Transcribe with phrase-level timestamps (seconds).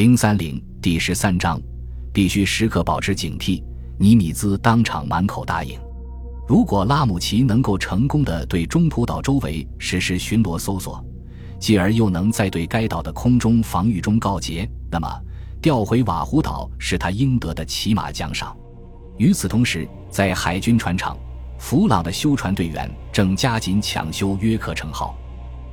[0.00, 1.60] 零三零第十三章，
[2.10, 3.62] 必须时刻保持警惕。
[3.98, 5.78] 尼米兹当场满口答应。
[6.48, 11.04] 如果拉姆齐能够成功的对中途岛周围实施巡逻搜索，
[11.58, 15.06] 继而又能在对该岛的空中防御中告捷，那么
[15.60, 18.56] 调回瓦胡岛是他应得的起码奖赏。
[19.18, 21.14] 与此同时，在海军船厂，
[21.58, 25.14] 弗朗的修船队员正加紧抢修约克城号。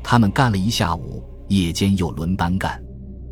[0.03, 2.77] 他们干了一下午，夜间又轮班干。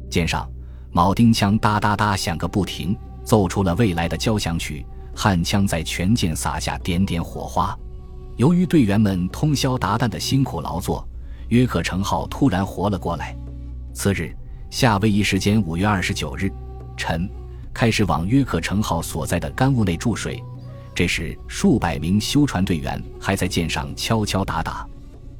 [0.09, 0.50] 舰上，
[0.96, 4.85] 铆钉枪哒哒哒响个不停，奏出了未来的交响曲。
[5.13, 7.77] 焊枪在全舰撒下点点火花。
[8.38, 11.05] 由于队员们通宵达旦的辛苦劳作，
[11.49, 13.35] 约克城号突然活了过来。
[13.94, 14.34] 次日，
[14.70, 16.49] 夏威夷时间五月二十九日
[16.96, 17.30] 晨，
[17.73, 20.41] 开始往约克城号所在的干坞内注水。
[20.93, 24.88] 这时，数百名修船队员还在舰上敲敲打打。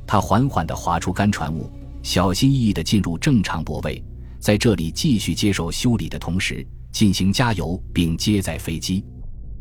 [0.06, 1.72] 他缓缓地划出干船坞，
[2.04, 4.04] 小心翼翼地进入正常泊位，
[4.46, 9.04] 在这里继续接受修理的同时进行加油并接载飞机。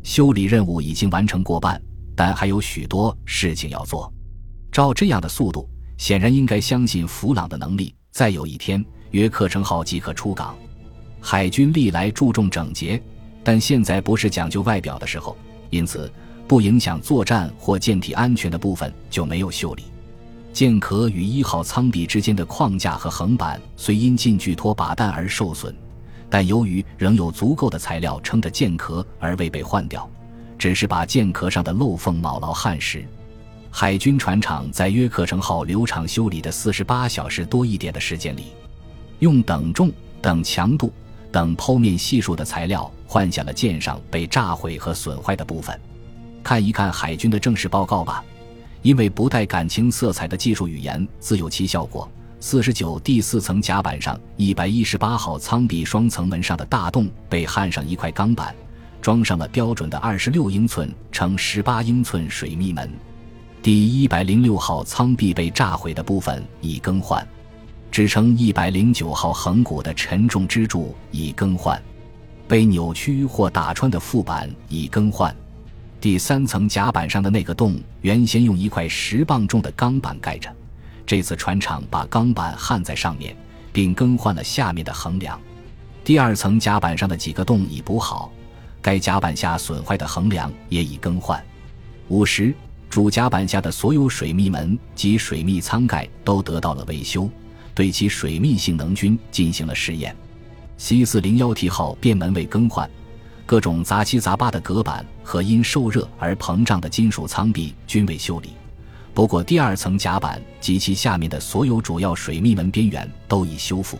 [0.03, 1.81] 修理任务已经完成过半，
[2.15, 4.13] 但还有许多事情要做。
[4.71, 7.95] 照这样的速度，显然应该相信弗朗的能力。
[8.11, 10.55] 再有一天，约克城号即可出港。
[11.19, 13.01] 海军历来注重整洁，
[13.43, 15.35] 但现在不是讲究外表的时候，
[15.71, 16.13] 因此
[16.47, 19.85] 不影响作战或舰体安全的部分就没有修理。
[20.55, 25.75] 舰壳与一号舱壁之间的框架和横板虽因近距拖把弹而受损。
[26.29, 30.09] 但由于仍有足够的材料撑着舰壳而未被换掉，
[30.57, 33.05] 只是把舰壳上的漏缝铆牢焊实。
[33.69, 38.53] 海军船厂在约克城号流厂修理的四十八小时多一点的时间里，
[39.19, 40.89] 用等重、等强度、
[41.33, 45.77] 等剖面系数的材料换下了舰上被炸毁和损坏的部分。
[46.41, 48.23] 看一看海军的正式报告吧，
[48.85, 52.07] 因为不带感情色彩的技术语言自有其效果。
[52.39, 58.53] 四十九第四层甲板上一百一十八号舱壁双层门上的大洞被焊上一块钢板，
[59.01, 62.87] 装上了标准的二十六英寸乘十八英寸水密门。
[63.59, 67.27] 第一百零六号舱壁被炸毁的部分已更换，
[67.89, 71.81] 支撑一百零九号横骨的沉重支柱已更换，
[72.47, 75.35] 被扭曲或打穿的副板已更换。
[76.05, 80.55] 第三层甲板上的那个洞原先用一块十磅重的钢板盖着。
[81.03, 83.35] 这次船厂把钢板焊在上面，
[83.73, 85.41] 并更换了下面的横梁。
[86.03, 88.31] 第二层甲板上的几个洞已补好，
[88.83, 91.43] 该甲板下损坏的横梁也已更换。
[92.09, 92.53] 五十
[92.87, 97.27] 主甲板下的所有水密门及水密舱盖都得到了维修，
[97.73, 100.15] 对其水密性能均进行了试验。
[100.77, 102.87] C 四零幺 T 号变门未更换，
[103.47, 108.51] 各种杂七杂八的隔板和因受热而膨胀的金属舱壁均未修理。
[109.13, 113.97] 不过，第二层甲板及其下面的所有主要水密门边缘都已修复。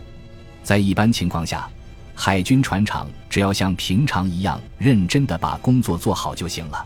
[0.62, 1.68] 在一般情况下，
[2.14, 6.84] 海军船厂只要像平常一样认真地把工作做好就行了。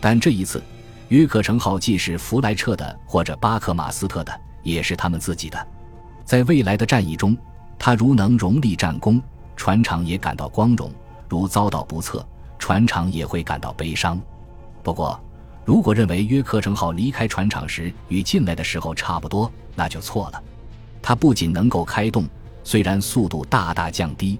[0.00, 0.62] 但这一次，
[1.08, 5.66] 约克城号既是弗莱彻的，或者巴克马斯特的，也是他们自己的。
[6.24, 7.36] 在未来的战役中，
[7.78, 9.20] 他如能荣立战功，
[9.56, 10.90] 船厂也感到光荣；
[11.28, 12.26] 如遭到不测，
[12.60, 14.20] 船厂也会感到悲伤。
[14.84, 15.18] 不过，
[15.64, 20.40] 如果认为约克城号离开船厂时与进来的时候差不多，那就错了。
[21.02, 22.28] 它不仅能够开动，
[22.62, 24.38] 虽然速度大大降低，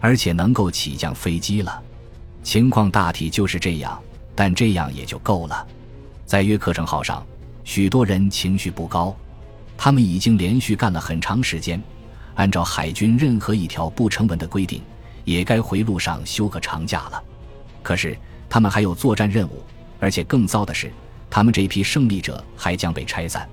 [0.00, 1.82] 而且能够起降飞机了。
[2.42, 4.00] 情况大体就是这样，
[4.34, 5.66] 但这样也就够了。
[6.24, 7.26] 在约克城号上，
[7.64, 9.16] 许多人情绪不高，
[9.76, 11.82] 他们已经连续干了很长时间。
[12.34, 14.82] 按照海军任何一条不成文的规定，
[15.24, 17.22] 也该回路上休个长假了。
[17.86, 18.18] 可是
[18.50, 19.62] 他们还有作战任务。
[20.00, 20.90] 而且更糟的是，
[21.30, 23.48] 他们这批胜利者还将被拆散。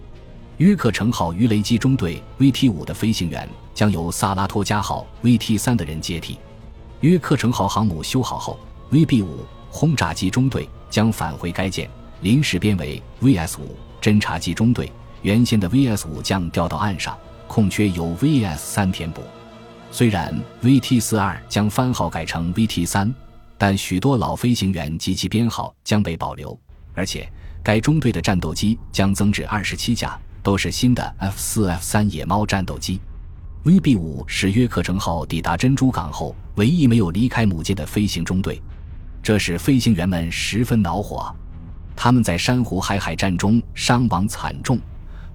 [0.57, 6.39] 约克城号鱼雷机中队 VT 五的飞行员将由萨拉托加号 VT 三的人接替。
[7.01, 8.57] 约克城号航母修好后
[8.91, 11.87] ，VB 五轰炸机中队将返回该舰，
[12.21, 14.91] 临时编为 VS 五侦察机中队。
[15.21, 17.15] 原先的 VS 五将调到岸上，
[17.47, 19.21] 空缺由 VS 三填补。
[19.91, 23.13] 虽然 VT 四二将番号改成 VT 三。
[23.65, 26.59] 但许多老飞行员及其编号将被保留，
[26.93, 27.31] 而且
[27.63, 32.99] 该中队的战斗机将增至二十七架，都是新的 F 四 F 三野猫战斗机。
[33.63, 38.61] VB 五是约克城号抵达珍珠港后唯一没有离开母舰的飞行中队，
[39.21, 41.33] 这使飞行员们十分恼火。
[41.95, 44.77] 他们在珊瑚海海战中伤亡惨重，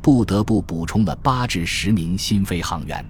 [0.02, 3.02] 不得不补充了八至十名新飞行员。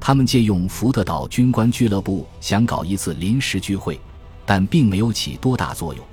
[0.00, 4.00] 他们借用福特岛军官俱乐部想搞一次临时聚会。
[4.46, 6.06] 但并没有起多大作用，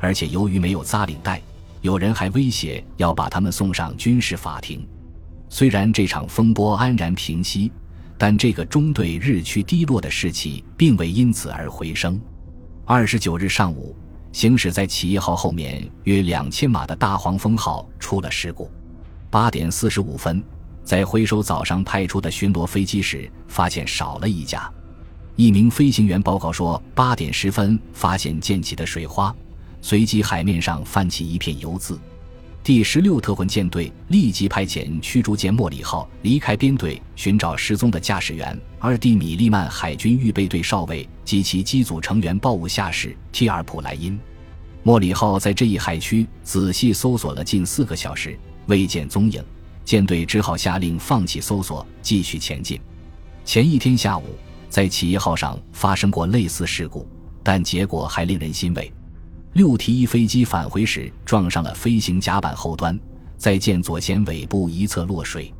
[0.00, 1.40] 而且由于没有扎领带，
[1.80, 4.86] 有人还威胁要把他们送上军事法庭。
[5.48, 7.70] 虽然这场风波安然平息，
[8.18, 12.20] 但这个中队日趋低落的士气并未因此而回升。
[12.84, 13.94] 二十九日上午，
[14.32, 18.68] 行驶在企业号后面约两千码的大黄蜂号出了事故。
[19.30, 20.42] 八点四十五分，
[20.82, 24.72] 在回收早上派出的巡逻飞机时，发现少了一架。
[25.36, 29.34] 一名飞行员报告说，八点十分发现溅起的水花，
[29.82, 31.98] 随即海面上泛起一片油渍。
[32.64, 38.58] 第十六特混舰队立即派遣驱逐舰莫里号离开编队，寻找失踪的驾驶员。
[38.78, 44.18] 而蒂米利曼海军预备队少尉及其机组成员报务下士提尔普莱因。
[44.82, 48.38] 莫里号在这一海区仔细搜索了近四个小时，
[48.68, 49.44] 未见踪影，
[49.84, 52.80] 舰队只好下令放弃搜索，继续前进。
[53.44, 54.24] 前一天下午，
[54.68, 57.08] 在企业号上发生过类似事故，
[57.42, 58.92] 但结果还令人欣慰。
[59.54, 62.98] 六 T 一飞机返回时撞上了飞行甲板后端，
[63.38, 65.52] 在舰左舷尾部一侧落水。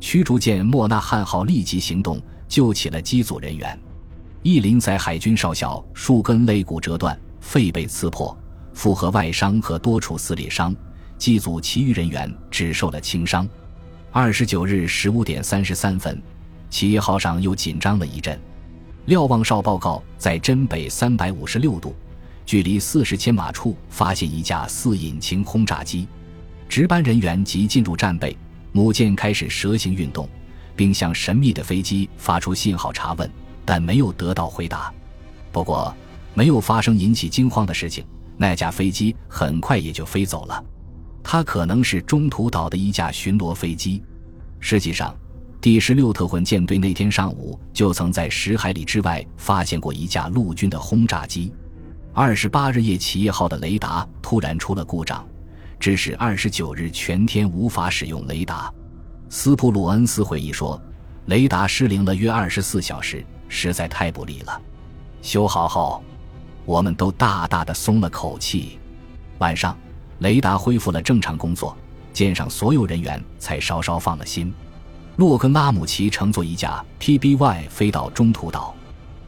[0.00, 3.78] 驱逐舰莫纳汉号立即行动，救起了机组人员。
[4.42, 8.36] 伊林在海军少校数根肋骨折断，肺被刺破，
[8.72, 10.74] 复合外伤和多处撕裂伤。
[11.16, 13.48] 机组其余人员只受了轻伤。
[14.10, 16.22] 二十九日十五点三十三分，
[16.74, 18.36] 企业号上又紧张了一阵。
[19.04, 21.94] 瞭望哨报告，在真北三百五十六度。
[22.44, 26.08] 距离四十千码处，发现一架四引擎轰炸机，
[26.68, 28.36] 值班人员即进入战备，
[28.72, 30.28] 母舰开始蛇形运动，
[30.74, 33.30] 并向神秘的飞机发出信号查问，
[33.64, 34.92] 但没有得到回答。
[35.52, 35.94] 不过，
[36.34, 38.04] 没有发生引起惊慌的事情，
[38.36, 40.64] 那架飞机很快也就飞走了。
[41.22, 44.02] 它可能是中途岛的一架巡逻飞机。
[44.58, 45.16] 实际上，
[45.64, 51.50] 第十六特混舰队那天上午就曾在十海里之外发现过一架陆军的轰炸机。
[52.12, 55.26] 二十八日夜，企业号的雷达突然出了故障，
[55.80, 58.70] 致使二十九日全天无法使用雷达。
[59.30, 60.78] 斯普鲁恩斯回忆说
[61.28, 64.60] ：“雷达失灵了约二十四小时，实在太不利了。
[65.22, 66.04] 修好后，
[66.66, 68.78] 我们都大大的松了口气。
[69.38, 69.74] 晚上，
[70.18, 71.74] 雷达恢复了正常工作，
[72.12, 74.52] 舰上所有人员才稍稍放了心。
[75.16, 78.74] 洛根拉姆齐乘坐一架 PBY 飞到中途岛，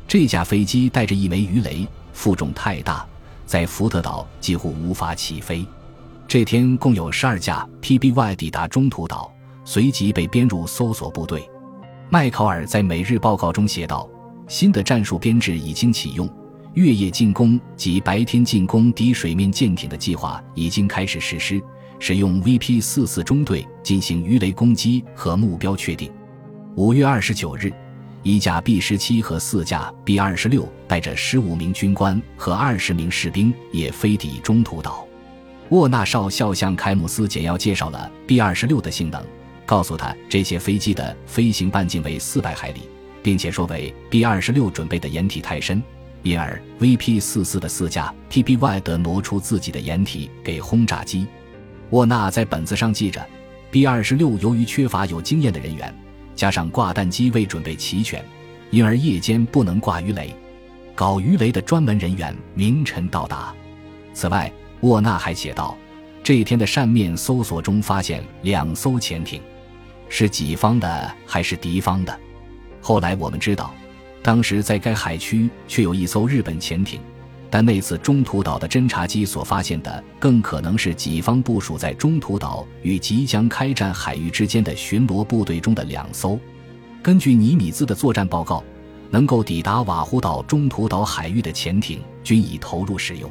[0.08, 1.86] 这架飞机带着一枚鱼雷。”
[2.16, 3.06] 负重太大，
[3.44, 5.64] 在福特岛几乎无法起飞。
[6.26, 9.30] 这天共有十二架 PBY 抵达中途岛，
[9.66, 11.46] 随即被编入搜索部队。
[12.08, 14.08] 麦考尔在每日报告中写道
[14.48, 16.26] ：“新的战术编制已经启用，
[16.72, 21.62] 月夜进攻及白天进攻敌水面舰艇的计划已经开始实施，
[21.98, 26.12] 使用 VP 四四中队进行鱼雷攻击和目标确定。”
[26.76, 27.72] 五月二十九日。
[28.22, 35.06] 一架 B 十七和四架 B 二十六带着十五名军官和二十名士兵也飞抵中途岛。
[35.68, 39.22] 沃纳少校向凯姆斯简要介绍了 B 二十六的性能，
[39.64, 42.80] 告诉他这些飞机的飞行半径为四百海里，
[43.22, 45.80] 并且说为 B 二十六准备的掩体太深，
[46.24, 51.28] 因而 VP 四四的四架 PBY 得挪出自己的掩体给轰炸机。
[51.90, 53.24] 沃纳在本子上记着
[53.70, 55.94] ，B 二十六由于缺乏有经验的人员。
[56.34, 58.22] 加上挂弹机未准备齐全，
[58.70, 60.34] 因而夜间不能挂鱼雷。
[60.94, 63.54] 搞鱼雷的专门人员明晨到达。
[64.12, 65.74] 此外，沃纳还写道，
[66.22, 69.40] 这一天的扇面搜索中发现两艘潜艇，
[70.10, 72.14] 是己方的还是敌方的？
[72.82, 73.72] 后来我们知道，
[74.22, 77.00] 当时在该海区却有一艘日本潜艇。
[77.50, 86.38] 但那次中途岛的侦察机所发现的，更可能是己方部署在中途岛与即将开战海域之间的巡逻部队中的两艘。
[87.02, 88.62] 根据尼米兹的作战报告，
[89.10, 93.30] 能够抵达瓦胡岛中途岛海域的潜艇均已投入使用，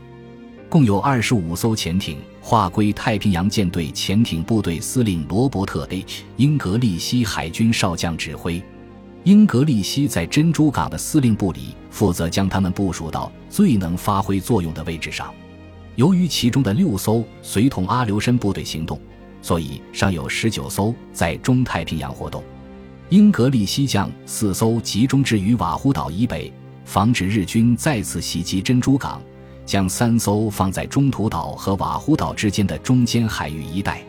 [0.70, 8.64] 共有二十五艘潜艇划归太平洋舰队潜艇部队司令罗伯特 ·H· 英格利希海军少将指挥。
[9.26, 15.34] 英格利希在珍珠港的司令部里负责将他们部署到最能发挥作用的位置上。
[15.96, 19.02] 由于其中的六艘随同阿留申部队行动，
[19.42, 22.44] 所以尚有十九艘在中太平洋活动。
[23.10, 26.54] 英格利希将四艘集中置于瓦胡岛以北，
[26.84, 29.20] 防止日军再次袭击珍珠港；
[29.66, 34.04] 将三艘放在中途岛和瓦胡岛之间的中间海域一带。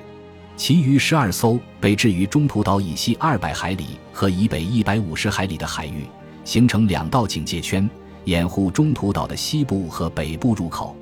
[0.56, 6.06] 其余十二艘被置于中途岛以西二百海里和以北一百五十海里的海域，
[6.44, 7.88] 形成两道警戒圈，
[8.24, 10.96] 掩护中途岛的西部和北部入口。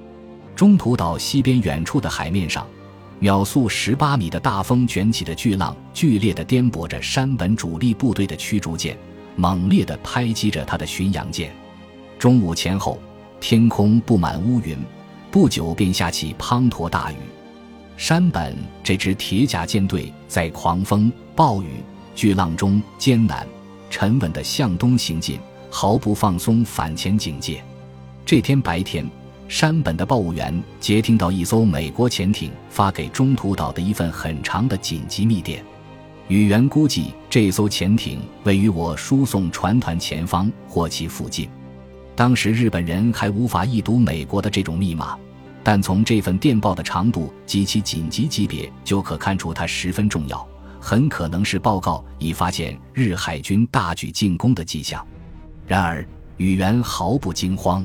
[0.56, 2.66] 中途岛西边远处的海面上，
[3.20, 8.98] 秒速十八米的大风卷起的巨浪，剧烈地颠簸着山本主力部队的驱逐舰，
[9.36, 11.54] 猛烈地拍击着他的巡洋舰。
[12.18, 12.98] 中午前后，
[13.40, 14.76] 天空布满乌云，
[15.30, 17.16] 不久便下起滂沱大雨。
[17.96, 21.68] 山本这支铁甲舰队在狂风、暴雨、
[22.14, 23.46] 巨浪中艰难、
[23.88, 25.38] 沉稳地向东行进，
[25.70, 27.62] 毫不放松反潜警戒。
[28.26, 29.08] 这天白天，
[29.48, 35.64] 山本的报务员接听到一艘美国潜艇发给中途岛的一份很长的紧急密电。
[36.26, 41.48] 宇员估计这艘潜艇位于我输送船团前方或其附近。
[42.16, 45.18] 当时日本人还无法译读美国的这种密码，
[45.64, 50.46] 但从这份电报的长度及其紧急级别就可看出它十分重要，
[50.78, 55.04] 很可能是报告已发现日海军大举进攻的迹象。
[55.66, 56.06] 然而
[56.36, 57.84] 宇员毫不惊慌，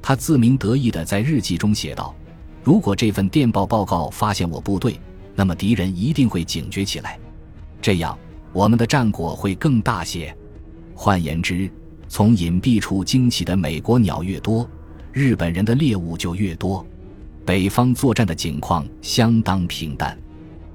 [0.00, 2.14] 他自鸣得意地在日记中写道
[2.62, 5.00] ：“如果这份电报报告发现我部队，
[5.34, 7.18] 那么敌人一定会警觉起来。”
[7.82, 8.16] 这样，
[8.52, 10.32] 我们的战果会更大些。
[10.94, 11.68] 换言之，
[12.08, 14.68] 从隐蔽处惊起的美国鸟越多，
[15.12, 16.86] 日本人的猎物就越多。
[17.48, 20.14] 北方作战的景况相当平淡。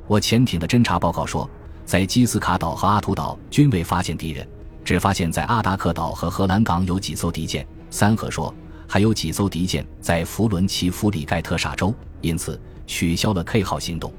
[0.08, 1.48] 我潜艇的侦察报告说，
[1.86, 4.48] 在基斯卡岛和阿图岛均未发现敌人，
[4.84, 7.64] 只发现在阿达克岛和荷兰港有几艘敌舰。
[7.92, 8.52] 三河说，
[8.88, 14.12] 还有几艘敌舰在弗伦奇夫里盖特沙州，因此取消了 K 号行动。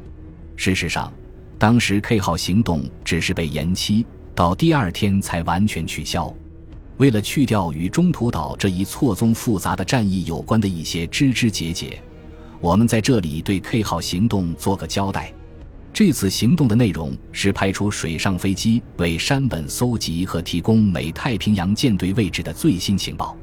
[0.54, 1.12] 事实上。
[1.58, 6.32] 当时 K 号行动只是被延期，到第二天才完全取消。
[6.98, 12.00] 为了去掉与中途岛这一错综复杂的战役有关的一些枝枝节节，
[12.64, 15.30] 我们在这里对 K 号行动做个交代。
[15.92, 23.36] 这次行动的内容是派出水上飞机为山本搜集和提供美太平洋舰队位置的最新情报。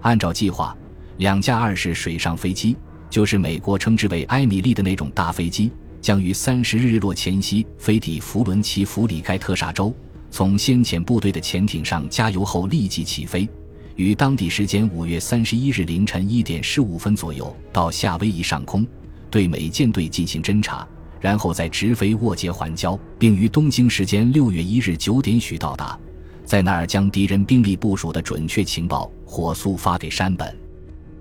[0.00, 0.76] 按照计划，
[1.18, 2.76] 两架二式水上飞机，
[3.08, 5.70] 就是美国称之为“埃米丽”的那种大飞机。
[6.00, 9.94] 将于三十日日落前夕飞抵弗伦奇弗里盖特沙州，
[10.28, 13.48] 从先遣部队的潜艇上加油后立即起飞，
[13.96, 18.86] 于当地时间五月三十一日凌晨一点十五分左右到夏威夷上空，
[19.30, 20.86] 对美舰队进行侦察，
[21.18, 25.98] 然后再直飞沃杰环礁，并于东京时间六月一日九点许到达，
[26.44, 30.54] 在那儿将敌人兵力部署的准确情报火速发给山本。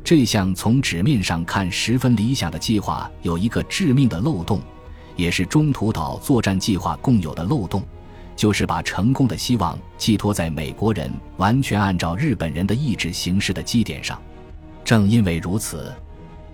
[0.04, 4.62] 这项从纸面上看十分理想的计划有一个致命的漏洞。
[5.18, 7.82] 也是中途岛作战计划共有的漏洞，
[8.36, 14.22] 就是把成功的希望寄托在美国人完全按照日本人的意志行事的基点上。
[14.84, 15.94] 正因为如此，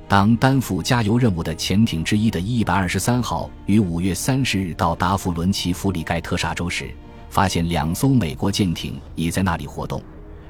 [0.08, 6.92] 当担负加油任务的潜艇之一的一百二十三号于五月三十日到达弗伦奇弗里盖特沙州时，
[7.30, 10.02] 发现两艘美国舰艇已在那里活动。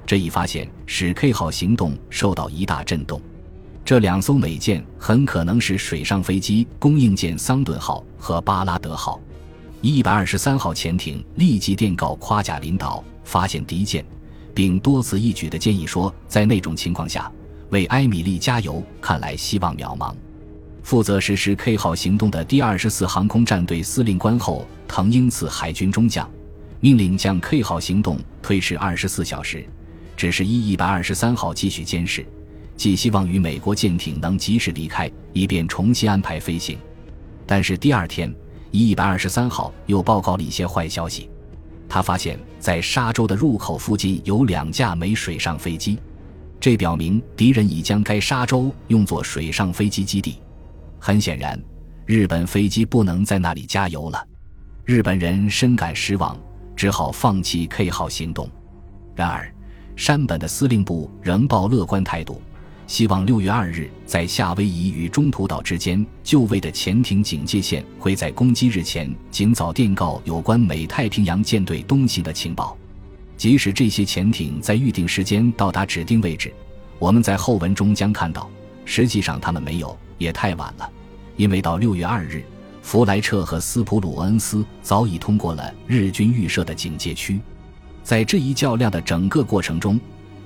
[0.06, 3.22] 这一发现使 K 号行动受到一大震动。
[3.86, 9.20] 这两艘美舰很可能是水上飞机供应舰桑顿号和巴拉德号。
[9.82, 14.06] 一百二十三号潜艇立即电告夸贾领导，发现敌舰，
[14.54, 17.32] 并多此一举的建议说，在那种情况下，
[17.72, 20.14] 为埃米利加油看来希望渺茫。
[20.84, 26.30] 负责实施 K 号行动的第二十四航空战队司令官后藤英次海军中将，
[26.80, 29.66] 命令将 K 号行动推迟二十四小时，
[30.16, 32.24] 只是一一百二十三号继续监视。
[32.78, 36.78] 寄希望与美国舰艇能及时离开，以便重新安排飞行。
[37.48, 38.32] 但是第二天，
[38.72, 41.30] 一百二十三号又报告了一些坏消息。
[41.90, 46.00] 他发现，在沙洲的入口附近有两架美水上飞机，
[46.60, 50.40] 这表明敌人已将该沙洲用作水上飞机基地。
[51.00, 51.62] 很显然，
[52.06, 54.26] 日本飞机不能在那里加油了。
[54.86, 56.38] 日本人深感失望，
[56.76, 58.50] 只好放弃 K 号行动。
[59.14, 59.54] 然而，
[59.98, 62.42] 山本的司令部仍抱乐观态度。
[62.92, 72.78] 希望六月二日在夏威夷与中途岛之间就位的潜艇警戒线会在攻击日前尽早电告有关美太平洋舰队东行的情报。
[73.38, 76.54] 即使这些潜艇在预定时间到达指定位置，
[77.00, 78.52] 我们在后文中将看到，
[78.84, 80.92] 实际上他们没有，也太晚了。
[81.38, 82.44] 因为到六月二日，
[82.82, 87.40] 弗莱彻和斯普鲁恩斯早已通过了日军预设的警戒区。
[88.04, 89.98] 在这一较量的整个过程中，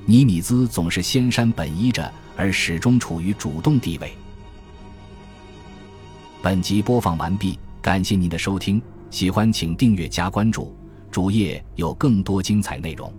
[0.06, 2.14] 尼米兹总是先山本依着。
[2.36, 4.12] 而始终处于主动地位。
[6.42, 10.76] 本集播放完毕，感谢您的收听，喜欢请订阅加关注，
[11.10, 13.12] 主页有更多精彩内容。